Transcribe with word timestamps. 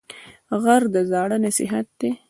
غږ 0.63 0.83
د 0.93 0.95
زاړه 1.09 1.37
نصیحت 1.45 1.87
دی 1.99 2.11